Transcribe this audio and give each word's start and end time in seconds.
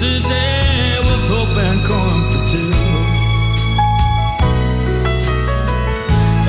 sit 0.00 0.24
with 0.24 1.24
hope 1.28 1.56
and 1.68 1.80
comfort 1.84 2.44
too. 2.52 2.72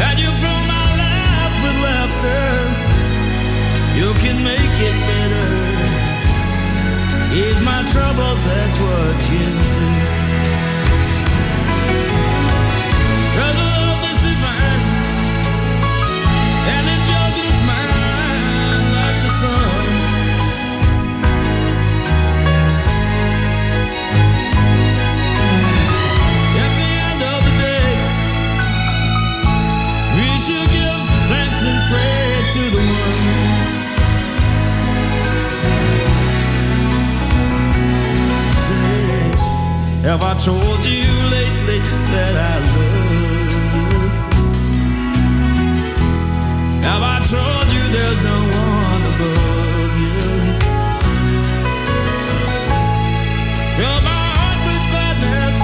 And 0.07 0.17
you 0.23 0.31
fill 0.41 0.61
my 0.75 0.87
life 1.03 1.55
with 1.63 1.77
laughter. 1.87 2.45
You 3.99 4.09
can 4.23 4.37
make 4.51 4.75
it 4.89 4.97
better. 5.09 5.47
Ease 7.41 7.61
my 7.71 7.81
troubles 7.91 8.40
Have 40.03 40.23
I 40.23 40.33
told 40.33 40.81
you 40.83 41.05
lately 41.29 41.79
that 42.13 42.33
I 42.33 42.57
love? 42.73 43.21
Have 46.89 47.03
I 47.03 47.17
told 47.29 47.67
you 47.75 47.83
there's 47.93 48.19
no 48.25 48.37
one 48.65 49.03
above 49.13 49.93
you? 50.01 50.21
Fill 53.77 53.99
my 54.01 54.25
heart 54.37 54.59
with 54.65 54.83
gladness, 54.89 55.57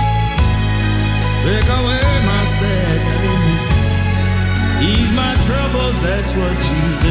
take 1.41 1.69
away 1.79 2.07
my 2.29 2.43
sadness, 2.61 3.61
ease 4.85 5.13
my 5.17 5.33
troubles. 5.47 5.97
That's 6.03 6.31
what 6.37 6.57
you. 6.69 7.06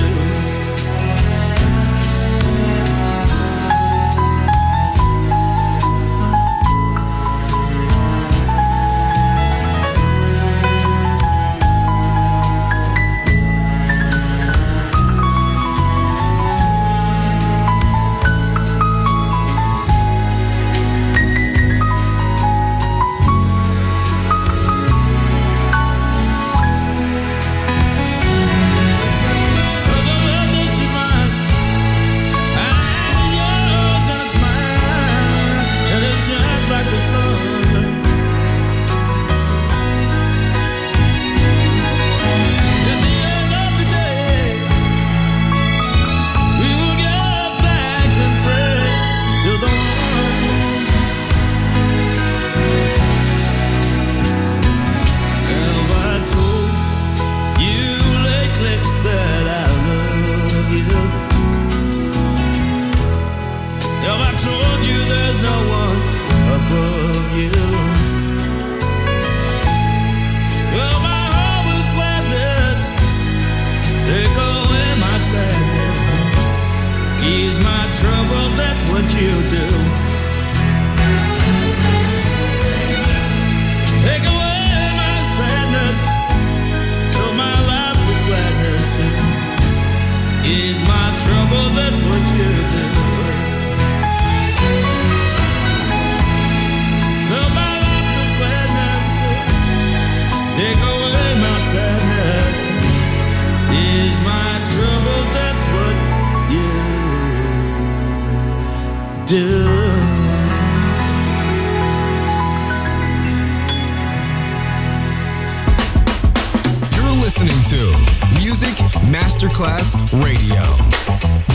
Radio, 120.23 120.63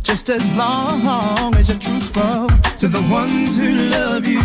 just 0.07 0.29
as 0.29 0.55
long 0.55 1.53
as 1.55 1.67
you're 1.67 1.77
truthful 1.77 2.47
to 2.79 2.87
the 2.87 3.01
ones 3.11 3.57
who 3.57 3.69
love 3.91 4.25
you. 4.25 4.41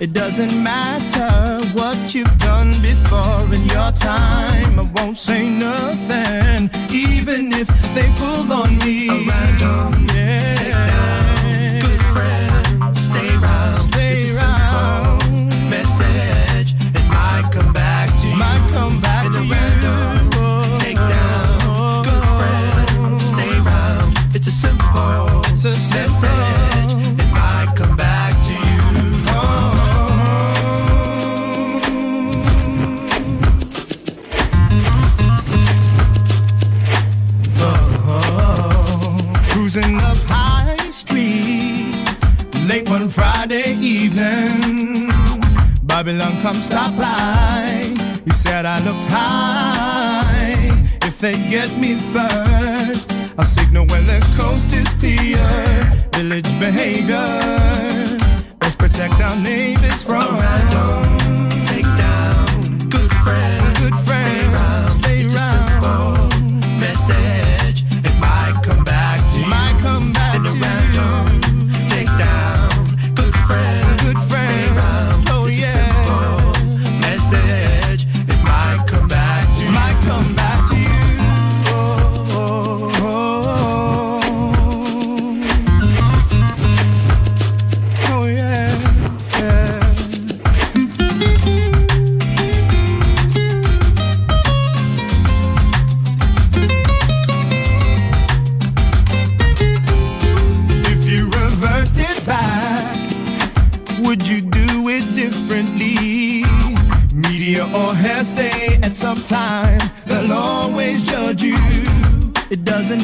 It 0.00 0.14
doesn't 0.14 0.62
matter 0.62 1.66
what 1.76 2.14
you've 2.14 2.38
done 2.38 2.72
before 2.80 3.44
in 3.54 3.62
your 3.66 3.92
time. 3.92 4.80
I 4.80 4.90
won't 4.96 5.18
say 5.18 5.50
nothing, 5.50 6.70
even 6.90 7.52
if 7.52 7.68
they 7.94 8.08
pull 8.16 8.50
on 8.50 8.78
me. 8.78 9.10
Um, 9.62 10.06
yeah. 10.14 10.91
One 42.92 43.08
Friday 43.08 43.72
evening, 43.80 45.08
Babylon 45.82 46.34
come 46.42 46.56
stop 46.56 46.94
by. 46.94 47.90
He 48.26 48.32
said 48.34 48.66
I 48.66 48.84
looked 48.84 49.06
high. 49.08 50.68
If 51.00 51.18
they 51.18 51.32
get 51.48 51.74
me 51.78 51.94
first, 52.12 53.10
I'll 53.38 53.46
signal 53.46 53.86
when 53.86 54.06
the 54.06 54.20
coast 54.36 54.74
is 54.74 54.86
clear. 55.00 55.40
Village 56.12 56.52
behavior. 56.60 57.16
Let's 58.60 58.76
protect 58.76 59.14
our 59.22 59.36
neighbors 59.36 60.02
from. 60.02 60.28
Around, 60.36 61.50
take 61.64 61.88
down. 61.96 62.90
Good 62.90 63.12
friends. 63.24 63.78
Good 63.80 63.96
friends. 64.04 64.94
Stay 65.00 65.26
round. 65.28 65.72
Stay 65.80 65.80
round. 65.80 66.78
Message. 66.78 67.41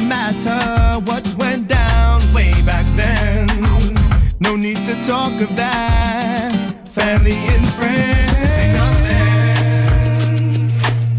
Matter 0.09 0.99
what 1.05 1.23
went 1.37 1.67
down 1.67 2.19
way 2.33 2.51
back 2.65 2.85
then. 2.95 3.47
No 4.39 4.55
need 4.55 4.77
to 4.89 4.95
talk 5.05 5.31
of 5.39 5.55
that. 5.55 6.51
Family 6.89 7.37
and 7.53 7.65
friends 7.77 8.49
say 8.57 8.73
nothing. 8.81 10.67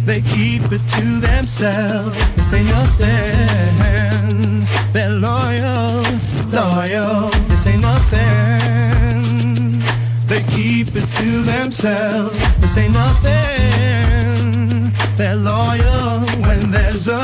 They 0.05 0.21
keep 0.35 0.73
it 0.73 0.83
to 0.97 1.21
themselves. 1.21 2.17
They 2.35 2.43
say 2.43 2.65
nothing. 2.65 4.67
They're 4.93 5.15
loyal, 5.31 6.03
loyal. 6.51 7.31
They 7.49 7.57
say 7.67 7.77
nothing. 7.77 9.79
They 10.27 10.43
keep 10.57 10.89
it 10.97 11.07
to 11.21 11.43
themselves. 11.43 12.37
They 12.61 12.67
say 12.67 12.89
nothing. 12.89 13.31
They're 15.17 15.37
loyal 15.37 16.21
when 16.47 16.71
there's 16.73 17.07
a, 17.09 17.21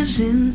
is 0.00 0.18
in 0.18 0.49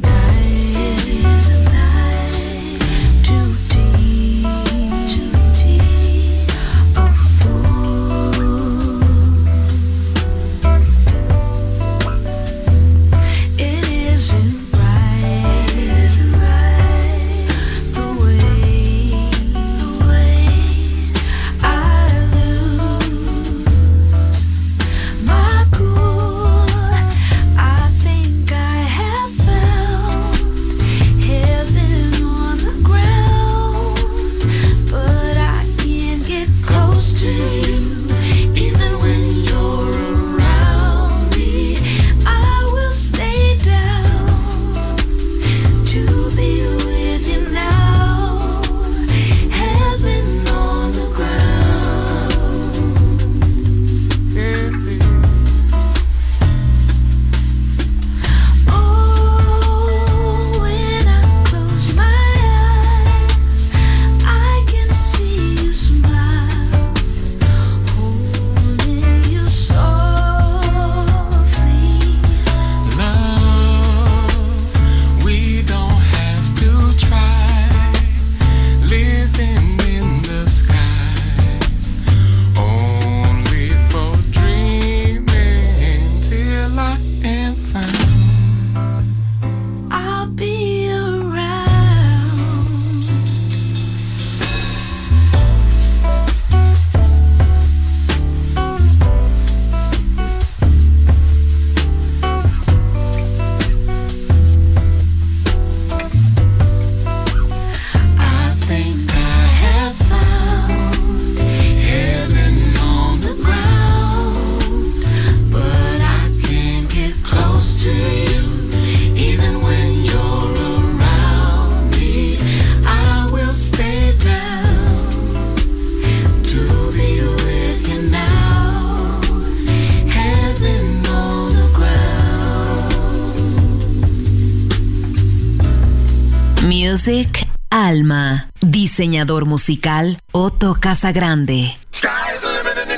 Diseñador 139.05 139.45
musical 139.45 140.17
Otto 140.31 140.73
Casagrande. 140.81 141.77
Sky's 141.91 142.41
the 142.41 142.47
limit 142.47 142.75
and 142.79 142.89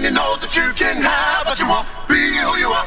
you 0.00 0.10
know 0.10 0.34
that 0.38 0.56
you 0.56 0.72
can 0.72 1.02
have 1.02 1.46
what 1.46 1.60
you 1.60 1.68
want. 1.68 1.86
Be 2.08 2.14
who 2.42 2.56
you 2.56 2.72
are. 2.72 2.86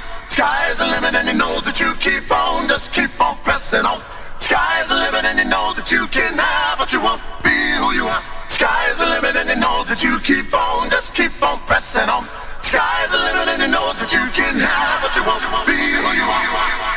The 0.73 0.85
limit 0.85 1.13
and 1.13 1.27
you 1.27 1.35
know 1.35 1.59
that 1.59 1.79
you 1.79 1.93
keep 1.95 2.31
on, 2.31 2.67
just 2.67 2.91
keep 2.91 3.19
on 3.21 3.35
pressing 3.43 3.85
on. 3.85 4.01
Sky's 4.37 4.87
the 4.87 4.89
limit 4.95 5.25
and 5.25 5.37
you 5.37 5.45
know 5.45 5.73
that 5.75 5.91
you 5.91 6.07
can 6.07 6.33
have 6.33 6.79
what 6.79 6.91
you 6.91 7.01
want, 7.01 7.21
be 7.43 7.51
who 7.77 7.91
you 7.93 8.07
are. 8.07 8.36
Sky's 8.47 8.97
the 8.97 9.05
limit 9.05 9.35
and 9.35 9.49
you 9.49 9.55
know 9.55 9.83
that 9.83 10.03
you 10.03 10.19
keep 10.19 10.53
on, 10.53 10.89
just 10.89 11.15
keep 11.15 11.31
on 11.43 11.59
pressing 11.67 12.09
on. 12.09 12.27
Sky's 12.61 13.11
the 13.11 13.17
limit 13.19 13.47
and 13.49 13.61
you 13.61 13.67
know 13.67 13.93
that 13.93 14.11
you 14.11 14.23
keep 14.33 14.51
on, 14.51 14.59
just 14.59 14.63
keep 14.63 14.63
on 14.63 14.63
pressing 14.63 14.63
on. 14.63 14.63
Sky's 14.63 14.63
the 14.63 14.63
limit 14.63 14.63
and 14.63 14.63
you 14.63 14.63
know 14.63 14.63
that 14.63 14.63
you 14.63 14.63
can 14.63 14.63
have 14.63 15.03
what 15.03 15.15
you 15.15 15.23
want, 15.23 15.67
be 15.67 15.75
who 15.75 16.11
you 16.15 16.23
are. 16.23 16.96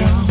show. 0.00 0.29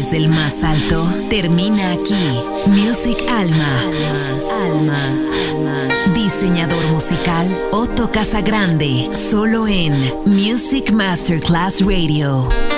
Musicales 0.00 0.10
del 0.10 0.28
más 0.28 0.62
alto 0.62 1.06
termina 1.28 1.92
aquí. 1.92 2.14
Music 2.66 3.18
Alma. 3.28 3.80
Alma. 4.64 5.04
Alma. 5.50 5.88
Diseñador 6.14 6.82
musical 6.90 7.46
Otto 7.72 8.10
Casagrande. 8.10 9.10
Solo 9.14 9.66
en 9.66 10.12
Music 10.26 10.92
Masterclass 10.92 11.80
Radio. 11.80 12.69